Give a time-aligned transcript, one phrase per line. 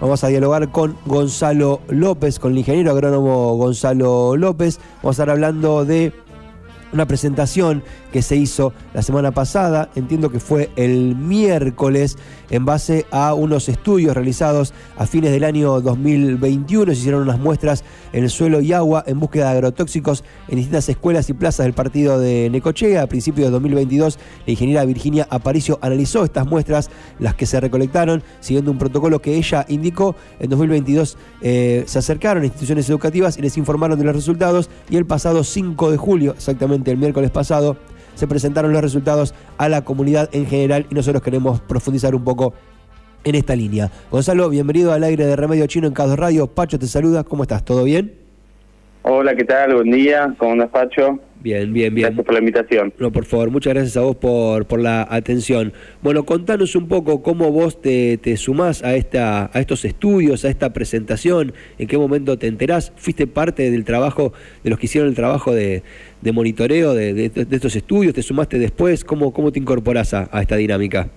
[0.00, 4.78] Vamos a dialogar con Gonzalo López, con el ingeniero agrónomo Gonzalo López.
[5.02, 6.12] Vamos a estar hablando de
[6.92, 12.16] una presentación que se hizo la semana pasada, entiendo que fue el miércoles,
[12.50, 16.92] en base a unos estudios realizados a fines del año 2021.
[16.92, 20.88] Se hicieron unas muestras en el suelo y agua en búsqueda de agrotóxicos en distintas
[20.88, 23.02] escuelas y plazas del partido de Necochea.
[23.02, 28.22] A principios de 2022, la ingeniera Virginia Aparicio analizó estas muestras, las que se recolectaron,
[28.40, 30.14] siguiendo un protocolo que ella indicó.
[30.38, 34.96] En 2022 eh, se acercaron a instituciones educativas y les informaron de los resultados y
[34.96, 37.76] el pasado 5 de julio, exactamente el miércoles pasado,
[38.14, 42.54] se presentaron los resultados a la comunidad en general y nosotros queremos profundizar un poco
[43.24, 43.90] en esta línea.
[44.10, 46.46] Gonzalo, bienvenido al aire de Remedio Chino en Cado Radio.
[46.46, 47.64] Pacho te saluda, ¿cómo estás?
[47.64, 48.14] ¿Todo bien?
[49.02, 49.74] Hola, ¿qué tal?
[49.74, 51.18] Buen día, ¿cómo andas, Pacho?
[51.42, 52.06] Bien, bien, bien.
[52.06, 52.92] Gracias por la invitación.
[52.98, 55.72] No, por favor, muchas gracias a vos por, por la atención.
[56.02, 60.48] Bueno, contanos un poco cómo vos te, te sumás a, esta, a estos estudios, a
[60.48, 64.32] esta presentación, en qué momento te enterás, fuiste parte del trabajo,
[64.64, 65.82] de los que hicieron el trabajo de,
[66.20, 70.56] de monitoreo de, de, estos estudios, te sumaste después, ¿cómo, cómo te incorporás a, esta
[70.56, 71.08] dinámica?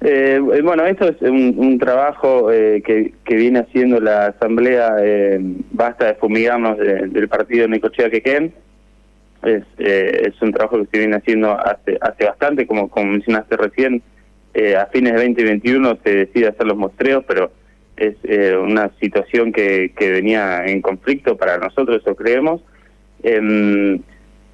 [0.00, 5.40] Eh, bueno, esto es un, trabajo eh, que, que, viene haciendo la Asamblea eh,
[5.72, 8.52] Basta de Fumigarnos del partido Necochea Quequén.
[9.44, 13.56] Es, eh, es un trabajo que se viene haciendo hace, hace bastante, como, como mencionaste
[13.56, 14.02] recién,
[14.78, 17.50] a fines de 2021 se decide hacer los mostreos, pero
[17.96, 18.16] es
[18.56, 22.62] una situación que, que venía en conflicto para nosotros, eso creemos.
[23.24, 24.00] Em,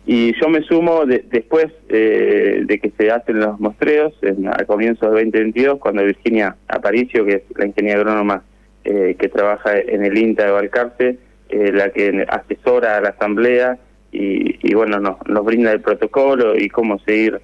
[0.06, 5.02] y yo me sumo después eh, de que se hacen los mostreos, en, a comienzos
[5.02, 8.42] de 2022, cuando Virginia Aparicio, que es la ingeniera agrónoma
[8.84, 11.19] eh, que trabaja en el INTA de Valcarce,
[11.50, 13.78] eh, la que asesora a la asamblea
[14.12, 17.41] y, bueno, nos, nos brinda el protocolo y cómo seguir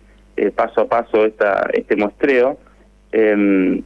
[0.55, 2.59] paso a paso esta, este muestreo.
[3.13, 3.83] Em,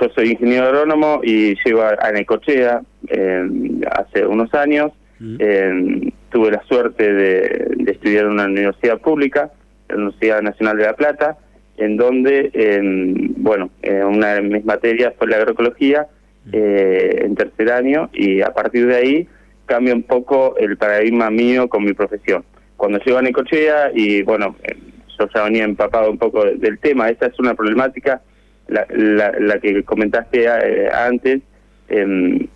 [0.00, 4.92] yo soy ingeniero agrónomo y llego a, a Necochea em, hace unos años.
[5.18, 9.50] Mm tuve la suerte de, estudiar en una universidad pública,
[9.88, 11.38] la Universidad Nacional de La Plata,
[11.76, 13.70] en donde, en, bueno,
[14.06, 16.06] una de mis materias fue la agroecología
[16.52, 19.28] eh, en tercer año y a partir de ahí
[19.68, 22.44] cambia un poco el paradigma mío con mi profesión.
[22.76, 24.76] Cuando llego a Necochea y, bueno, eh,
[25.18, 28.22] yo ya venía empapado un poco del tema, esta es una problemática,
[28.68, 31.40] la, la, que comentaste eh, antes,
[31.88, 32.46] eh,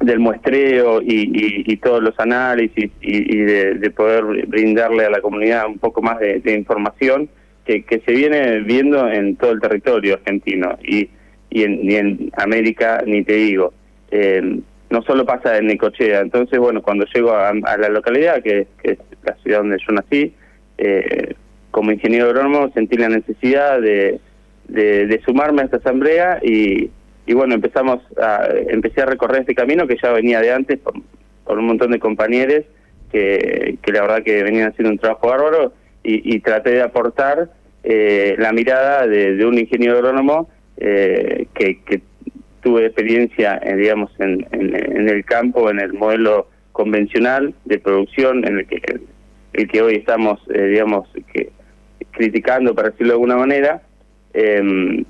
[0.00, 6.02] del muestreo y, todos los análisis y, de, poder brindarle a la comunidad un poco
[6.02, 7.28] más de, información
[7.64, 11.08] que, se viene viendo en todo el territorio argentino y,
[11.50, 13.72] en, en América ni te digo.
[14.10, 14.60] Eh,
[14.94, 19.34] no solo pasa en Necochea, entonces bueno, cuando llego a, la localidad, que, es la
[19.42, 20.34] ciudad donde yo nací,
[20.78, 21.34] eh,
[21.70, 24.20] como ingeniero agrónomo sentí la necesidad de,
[24.68, 26.90] de sumarme a esta asamblea y,
[27.26, 31.58] y bueno, empezamos a, empecé a recorrer este camino que ya venía de antes por,
[31.58, 32.64] un montón de compañeros
[33.10, 35.72] que, que la verdad que venían haciendo un trabajo bárbaro
[36.06, 37.48] y, traté de aportar
[37.82, 42.02] eh, la mirada de, un ingeniero agrónomo eh, que, que,
[42.74, 48.58] tuve experiencia, eh, digamos, en, en, el campo, en el modelo convencional de producción, en
[48.58, 48.80] el que,
[49.52, 51.50] el que hoy estamos, digamos, que,
[52.10, 53.82] criticando, para decirlo de alguna manera.
[54.32, 55.04] Eh,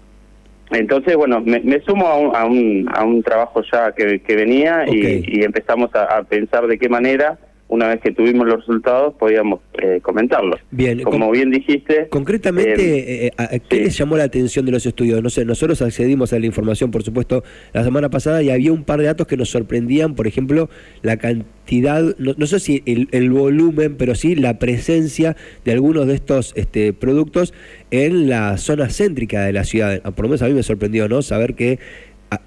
[0.72, 4.84] entonces, bueno, me, sumo a un, a un, a un trabajo ya que, que venía
[4.86, 7.38] y, empezamos a, pensar de qué manera,
[7.74, 10.60] una vez que tuvimos los resultados, podíamos eh, comentarlos.
[10.70, 12.08] Bien, como bien dijiste.
[12.08, 15.22] Concretamente, eh, eh, ¿qué les llamó la atención de los estudios?
[15.22, 17.42] No sé, nosotros accedimos a la información, por supuesto,
[17.72, 20.70] la semana pasada y había un par de datos que nos sorprendían, por ejemplo,
[21.02, 26.14] la cantidad, no, sé si el, el, volumen, pero sí la presencia de algunos de
[26.14, 27.52] estos este, productos
[27.90, 30.00] en la zona céntrica de la ciudad.
[30.02, 31.22] Por lo menos a mí me sorprendió, ¿no?
[31.22, 31.78] Saber que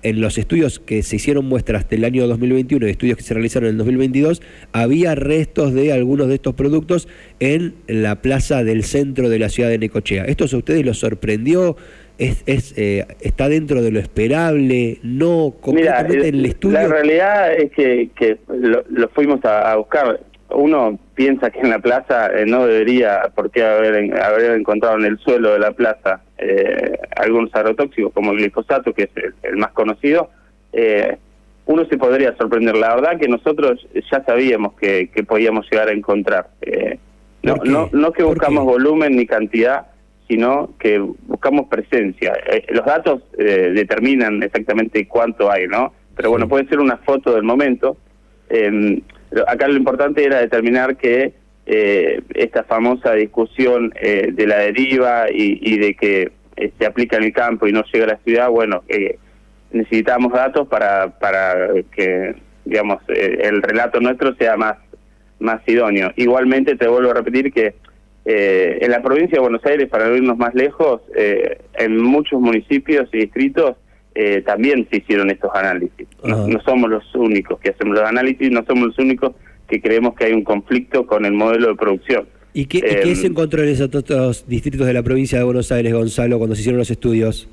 [0.03, 3.67] en los estudios que se hicieron muestras del año 2021 y estudios que se realizaron
[3.67, 7.07] en el 2022, había restos de algunos de estos productos
[7.39, 10.25] en la plaza del centro de la ciudad de Necochea.
[10.25, 11.77] ¿Esto a ustedes los sorprendió?
[12.17, 14.99] ¿Es, es eh, ¿Está dentro de lo esperable?
[15.03, 15.55] ¿No?
[15.61, 16.79] Concretamente en el estudio.
[16.79, 20.19] La realidad es que, que lo, fuimos a buscar
[20.49, 25.05] uno piensa que en la plaza eh, no debería, por qué haber, haber encontrado en
[25.05, 29.09] el suelo de la plaza eh, algunos agrotóxicos como el glifosato, que es
[29.41, 30.29] el, más conocido,
[30.71, 31.17] eh,
[31.65, 32.77] uno se podría sorprender.
[32.77, 36.49] La verdad que nosotros ya sabíamos que, que podíamos llegar a encontrar.
[36.61, 36.99] Eh,
[37.41, 39.87] no, no, no que buscamos volumen ni cantidad,
[40.27, 42.33] sino que buscamos presencia.
[42.69, 45.93] Los datos determinan exactamente cuánto hay, ¿no?
[46.15, 47.97] Pero bueno, puede ser una foto del momento.
[48.49, 49.01] Eh,
[49.47, 51.33] acá lo importante era determinar que
[51.65, 57.23] eh, esta famosa discusión eh, de la deriva y, de que eh, se aplica en
[57.23, 58.83] el campo y no llega a la ciudad, bueno,
[59.71, 62.35] necesitamos datos para, para que,
[62.65, 64.77] digamos, eh, el relato nuestro sea más,
[65.39, 66.11] más idóneo.
[66.15, 67.75] Igualmente, te vuelvo a repetir que
[68.25, 72.41] eh, en la provincia de Buenos Aires, para no irnos más lejos, eh, en muchos
[72.41, 73.77] municipios y distritos
[74.45, 76.07] también se hicieron estos análisis.
[76.23, 79.33] No, no, somos los únicos que hacemos los análisis, no somos los únicos
[79.67, 82.27] que creemos que hay un conflicto con el modelo de producción.
[82.53, 85.93] ¿Y qué, ¿y se encontró en esos otros distritos de la provincia de Buenos Aires,
[85.93, 87.47] Gonzalo, cuando se hicieron los estudios?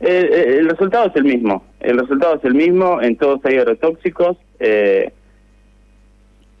[0.00, 1.64] Eh, eh, el resultado es el mismo.
[1.80, 3.00] El resultado es el mismo.
[3.00, 4.36] En todos hay agrotóxicos.
[4.58, 5.12] Eh,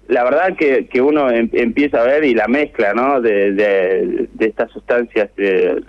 [0.08, 3.20] la verdad que, que uno em, empieza a ver y la mezcla ¿no?
[3.20, 5.30] de, de, estas sustancias,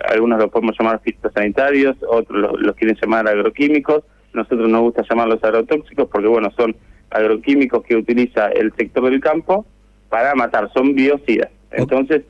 [0.09, 4.03] algunos los podemos llamar fitosanitarios, otros los, quieren llamar agroquímicos.
[4.33, 6.75] Nosotros nos gusta llamarlos agrotóxicos porque bueno son
[7.09, 9.65] agroquímicos que utiliza el sector del campo
[10.09, 11.49] para matar, son biocidas.
[11.71, 12.23] Entonces,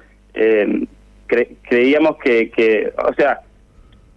[1.63, 3.41] creíamos que, que, o sea,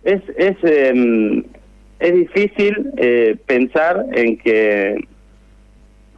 [0.05, 1.45] es es em,
[2.01, 4.97] es difícil eh, pensar en que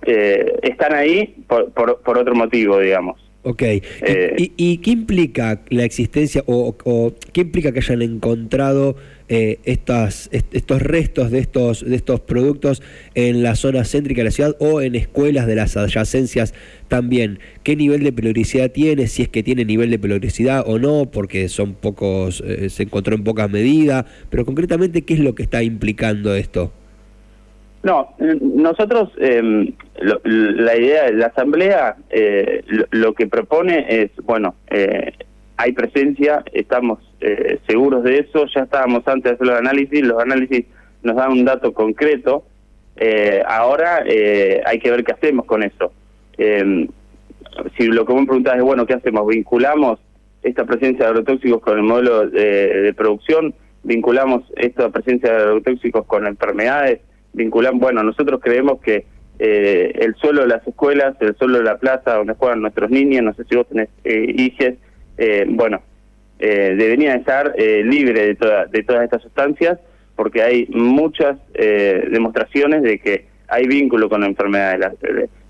[0.03, 3.21] eh, están ahí por, por, otro motivo, digamos.
[3.43, 3.63] Ok.
[3.63, 8.97] Eh, ¿Y, ¿Y, qué implica la existencia o, o, qué implica que hayan encontrado
[9.31, 12.83] eh, estas, estos restos de estos, de estos productos
[13.15, 16.53] en la zona céntrica de la ciudad o en escuelas de las adyacencias
[16.89, 17.39] también?
[17.63, 19.07] ¿Qué nivel de peligrosidad tiene?
[19.07, 23.15] Si es que tiene nivel de peligrosidad o no, porque son pocos, eh, se encontró
[23.15, 26.73] en poca medida, pero concretamente, ¿qué es lo que está implicando esto?
[27.83, 35.13] No, nosotros, eh, la idea de la Asamblea eh, lo, que propone es, bueno, eh,
[35.57, 40.21] hay presencia, estamos eh, seguros de eso, ya estábamos antes de hacer los análisis, los
[40.23, 40.67] análisis
[41.03, 42.45] nos dan un dato concreto,
[42.97, 44.05] eh, ahora
[44.67, 45.93] hay que ver qué hacemos con eso.
[46.37, 49.27] si lo que me preguntás es, bueno, ¿qué hacemos?
[49.27, 49.99] ¿Vinculamos
[50.43, 53.55] esta presencia de agrotóxicos con el modelo de, producción?
[53.85, 57.01] ¿Vinculamos esta presencia de agrotóxicos con enfermedades?
[57.33, 59.07] Vinculamos Bueno, nosotros creemos que
[59.39, 63.33] el suelo de las escuelas, el suelo de la plaza donde juegan nuestros niños, no
[63.33, 64.75] sé si vos tenés hijos,
[65.17, 65.83] eh, bueno,
[66.43, 69.79] eh, debería estar eh, libre de, toda, de todas estas sustancias
[70.17, 74.79] porque hay muchas eh, demostraciones de que hay vínculo con la enfermedad.
[74.79, 74.93] La,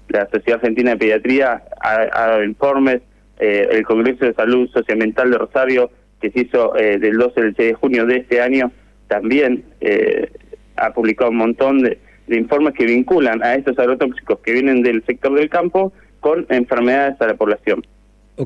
[0.09, 3.03] la Sociedad Argentina de Pediatría ha, dado informes,
[3.38, 5.91] el Congreso de Salud Socioambiental de Rosario,
[6.21, 8.71] que se hizo del 12 al 6 de junio de este año,
[9.09, 9.65] también
[10.81, 15.05] ha publicado un montón de, de informes que vinculan a estos agrotóxicos que vienen del
[15.05, 17.85] sector del campo con enfermedades a la población.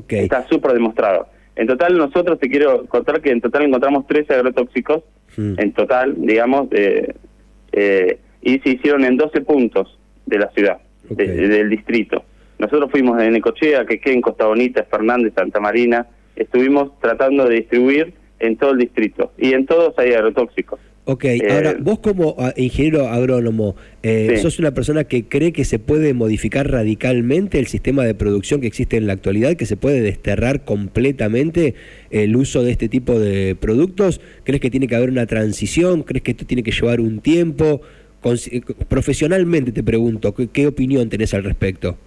[0.09, 1.27] Está súper demostrado.
[1.55, 5.03] En total, nosotros te quiero contar que en total encontramos 13 agrotóxicos,
[5.37, 5.53] hmm.
[5.57, 10.79] en total, digamos, eh, y se hicieron en 12 puntos de la ciudad,
[11.09, 12.23] del distrito.
[12.57, 18.57] Nosotros fuimos de Necochea, en Costa Bonita, Fernández, Santa Marina, estuvimos tratando de distribuir en
[18.57, 20.79] todo el distrito, y en todos hay agrotóxicos.
[21.07, 25.63] Ok, eh, ahora vos como ah, ingeniero agrónomo, eh, ¿sos una persona que cree que
[25.63, 29.77] se puede modificar radicalmente el sistema de producción que existe en la actualidad, que se
[29.77, 31.75] puede desterrar completamente
[32.09, 34.19] el uso de este tipo de productos?
[34.43, 36.01] ¿Crees que tiene que haber una transición?
[36.01, 37.81] ¿Crees que esto tiene que llevar un tiempo?
[38.23, 41.97] Eh, profesionalmente te pregunto, ¿qué, opinión tenés al respecto?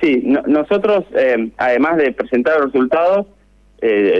[0.00, 1.04] Sí, nosotros,
[1.56, 3.26] además de presentar los resultados,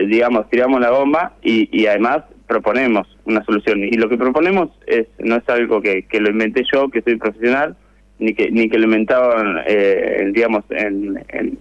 [0.08, 3.84] digamos, tiramos la bomba y, y además proponemos una solución.
[3.84, 7.16] Y lo que proponemos es no es algo que, que lo inventé yo, que soy
[7.16, 7.76] profesional,
[8.18, 11.58] ni que ni que lo inventaban, eh, digamos, en, en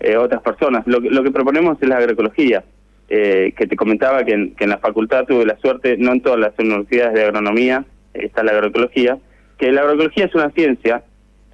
[0.00, 0.86] eh, otras personas.
[0.86, 2.64] Lo, lo que proponemos es la agroecología,
[3.08, 6.20] eh, que te comentaba que en, que en la facultad tuve la suerte, no en
[6.22, 7.84] todas las universidades de agronomía
[8.14, 9.18] está la agroecología,
[9.58, 11.02] que la agroecología es una ciencia,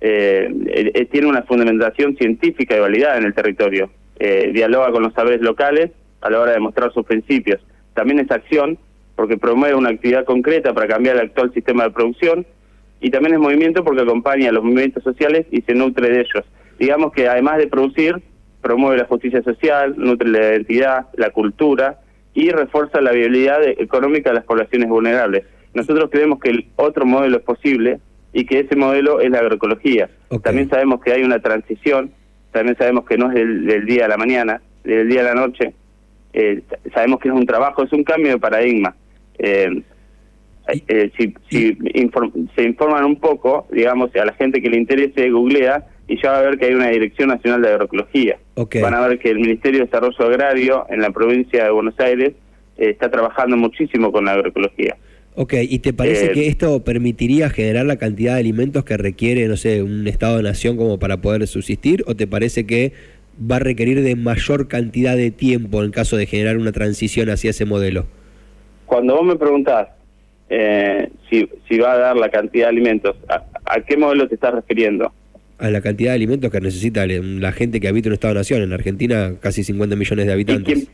[0.00, 6.30] tiene una fundamentación científica y validada en el territorio, dialoga con los saberes locales a
[6.30, 7.60] la hora de mostrar sus principios
[7.98, 8.78] también es acción,
[9.16, 12.46] porque promueve una actividad concreta para cambiar el actual sistema de producción,
[13.00, 16.44] y también es movimiento porque acompaña a los movimientos sociales y se nutre de ellos.
[16.78, 18.22] Digamos que además de producir,
[18.62, 21.98] promueve la justicia social, nutre la identidad, la cultura
[22.34, 25.44] y refuerza la viabilidad económica de las poblaciones vulnerables.
[25.74, 27.98] Nosotros creemos que el otro modelo es posible
[28.32, 30.08] y que ese modelo es la agroecología.
[30.44, 32.12] También sabemos que hay una transición,
[32.52, 35.74] también sabemos que no es del día a la mañana, del día a la noche,
[36.32, 36.62] eh,
[36.94, 38.94] sabemos que es un trabajo, es un cambio de paradigma.
[39.38, 39.82] Eh,
[40.86, 41.78] eh, si, si
[42.54, 46.38] se informan un poco, digamos, a la gente que le interese, googlea y ya va
[46.38, 48.38] a ver que hay una Dirección Nacional de Agroecología.
[48.54, 52.32] Van a ver que el Ministerio de Desarrollo Agrario en la provincia de Buenos Aires
[52.76, 54.96] está trabajando muchísimo con la agroecología.
[55.40, 59.56] Ok, ¿y te parece que esto permitiría generar la cantidad de alimentos que requiere, no
[59.56, 62.02] sé, un Estado-nación como para poder subsistir?
[62.08, 62.92] ¿O te parece que
[63.38, 67.50] va a requerir de mayor cantidad de tiempo en caso de generar una transición hacia
[67.50, 68.06] ese modelo?
[68.86, 69.88] Cuando vos me preguntás
[70.50, 73.16] eh, si, si va a dar la cantidad de alimentos.
[73.28, 75.12] ¿A, qué modelo te estás refiriendo?
[75.58, 78.62] A la cantidad de alimentos que necesita la gente que habita en un Estado-nación.
[78.62, 80.88] En Argentina, casi 50 millones de habitantes.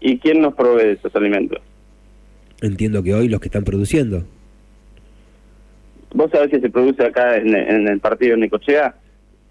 [0.00, 1.60] ¿Y quién, nos provee esos alimentos?
[2.60, 4.24] Entiendo que hoy los que están produciendo.
[6.12, 8.94] ¿Vos sabés si se produce acá en, en el partido de Nicochea?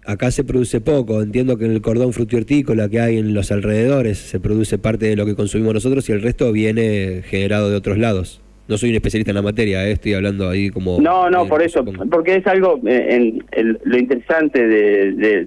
[0.06, 4.18] Acá se produce poco, entiendo que en el cordón frutihortícola que hay en los alrededores
[4.18, 7.98] se produce parte de lo que consumimos nosotros y el resto viene generado de otros
[7.98, 8.40] lados.
[8.66, 11.00] No soy un especialista en la materia, eh, estoy hablando ahí como...
[11.00, 15.46] No, no, por eso, porque es algo, eh, en, lo interesante de,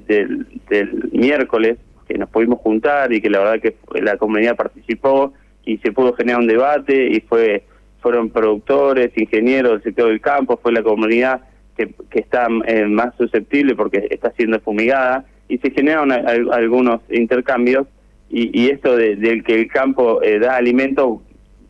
[0.69, 5.33] del miércoles, que nos pudimos juntar y que la verdad que la comunidad participó
[5.65, 7.63] y se pudo generar un debate y fue
[8.03, 11.41] fueron productores, ingenieros del sector del campo, fue la comunidad
[11.75, 17.87] que, está eh, más susceptible porque está siendo fumigada y se generan algunos intercambios
[18.29, 21.21] y, esto de, que el campo eh, da alimento,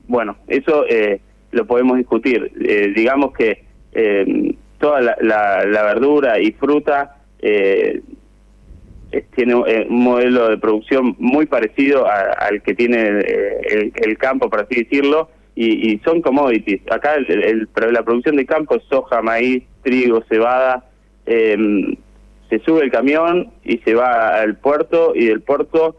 [0.08, 1.20] bueno, eso eh,
[1.52, 2.54] lo podemos discutir.
[2.96, 3.66] digamos que
[4.78, 7.18] toda la, verdura y fruta
[9.36, 14.84] tiene un modelo de producción muy parecido al que tiene el, el campo, por así
[14.84, 16.82] decirlo, y, son commodities.
[16.92, 20.86] Acá el, la producción de campo es soja, maíz, trigo, cebada.
[21.26, 21.96] Eh,
[22.50, 25.96] se sube el camión y se va al puerto y del puerto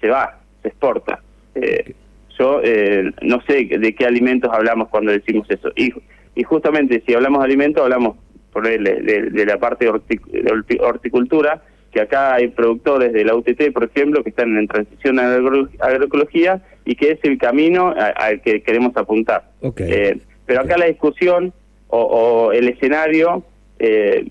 [0.00, 1.22] se, va, se exporta.
[1.54, 1.94] Eh,
[2.38, 5.70] yo eh, no sé de qué alimentos hablamos cuando decimos eso.
[5.76, 5.92] Y,
[6.34, 8.16] y justamente si hablamos de alimentos, hablamos
[8.52, 13.84] por de, de, la parte de horticultura, que acá hay productores de la UTT, por
[13.84, 18.62] ejemplo, que están en transición a la agroecología y que es el camino al que
[18.62, 19.44] queremos apuntar.
[19.76, 20.16] Eh,
[20.46, 21.52] pero acá la discusión
[21.88, 23.44] o, el escenario
[23.78, 24.26] eh,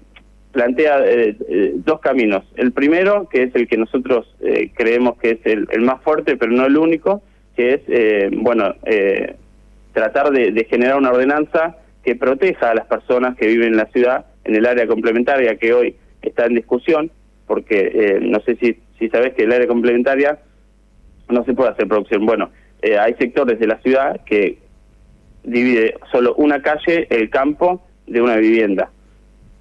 [0.53, 1.35] plantea eh,
[1.75, 2.43] dos caminos.
[2.55, 4.35] El primero, que es el que nosotros
[4.73, 7.21] creemos que es el, más fuerte, pero no el único,
[7.55, 8.73] que es, bueno,
[9.93, 14.25] tratar de generar una ordenanza que proteja a las personas que viven en la ciudad,
[14.45, 17.11] en el área complementaria que hoy está en discusión,
[17.45, 20.39] porque eh, no sé si, si sabes que el área complementaria
[21.29, 22.25] no se puede hacer producción.
[22.25, 22.50] Bueno,
[22.81, 24.60] eh, hay sectores de la ciudad que
[25.43, 28.89] divide solo una calle, el campo, de una vivienda.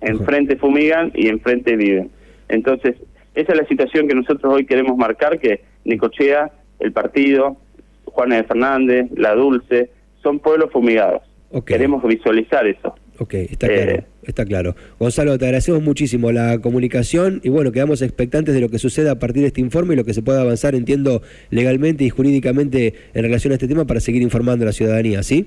[0.00, 2.10] Enfrente fumigan y enfrente viven.
[2.48, 2.96] Entonces,
[3.34, 7.56] esa es la situación que nosotros hoy queremos marcar, que Nicochea, el partido,
[8.04, 9.90] Juana de Fernández, La Dulce,
[10.22, 11.22] son pueblos fumigados.
[11.64, 12.94] Queremos visualizar eso.
[13.18, 14.76] Ok, está claro, eh, está claro.
[14.98, 19.18] Gonzalo, te agradecemos muchísimo la comunicación y bueno, quedamos expectantes de lo que suceda a
[19.18, 23.22] partir de este informe y lo que se pueda avanzar, entiendo, legalmente y jurídicamente en
[23.22, 25.46] relación a este tema para seguir informando a la ciudadanía, ¿sí?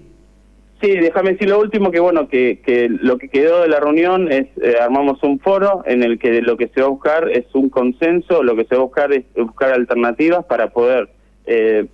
[0.82, 4.32] Sí, déjame decir lo último, que bueno, que, que lo que quedó de la reunión
[4.32, 7.46] es, eh, armamos un foro en el que lo que se va a buscar es
[7.54, 11.10] un consenso, lo que se va a buscar es buscar alternativas para poder,
[11.46, 11.86] eh,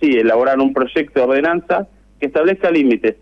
[0.00, 1.86] sí, elaborar un proyecto de ordenanza
[2.18, 3.14] que establezca límites.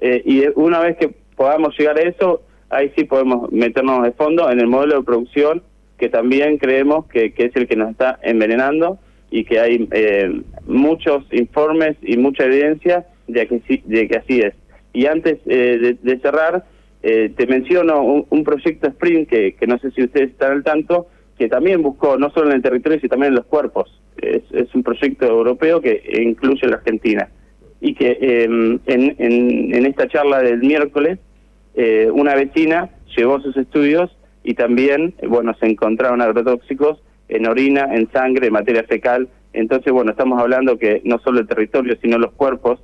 [0.00, 4.50] Eh, y una vez que podamos llegar a eso, ahí sí podemos meternos de fondo
[4.50, 5.62] en el modelo de producción
[5.96, 8.98] que también creemos que, es el que nos está envenenando
[9.30, 14.54] y que hay eh, muchos informes y mucha evidencia de que, de que así es.
[14.92, 16.64] Y antes eh, de, cerrar,
[17.02, 21.08] eh, te menciono un, proyecto Sprint que, que no sé si ustedes están al tanto,
[21.36, 24.00] que también buscó no solo en el territorio, sino también en los cuerpos.
[24.16, 27.28] Es, es un proyecto europeo que incluye la Argentina.
[27.80, 29.14] Y que en, en,
[29.74, 31.20] en esta charla del miércoles
[31.80, 34.10] eh, una vecina llevó sus estudios
[34.42, 39.28] y también, bueno, se encontraron agrotóxicos en orina, en sangre, en materia fecal.
[39.52, 42.80] Entonces, bueno, estamos hablando que no solo el territorio, sino los cuerpos,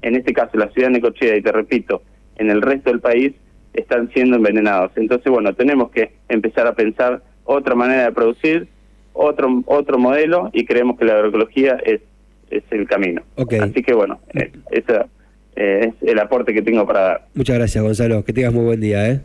[0.00, 2.00] en este caso la ciudad de Necochea, y te repito,
[2.36, 3.34] en el resto del país,
[3.74, 4.92] están siendo envenenados.
[4.96, 8.68] Entonces, bueno, tenemos que empezar a pensar otra manera de producir,
[9.12, 12.00] otro otro modelo, y creemos que la agroecología es,
[12.48, 13.20] es el camino.
[13.36, 15.08] Así que, bueno, eh, esa
[15.56, 17.26] eh, es el aporte que tengo para dar.
[17.34, 18.24] Muchas gracias, Gonzalo.
[18.24, 19.08] Que tengas muy buen día.
[19.08, 19.20] ¿eh?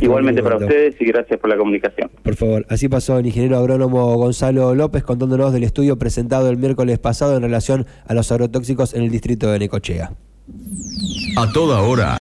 [0.00, 2.10] Igualmente para ustedes y gracias por la comunicación.
[2.22, 6.98] Por favor, así pasó el ingeniero agrónomo Gonzalo López contándonos del estudio presentado el miércoles
[6.98, 10.12] pasado en relación a los agrotóxicos en el distrito de Necochea.
[11.36, 12.16] A toda hora.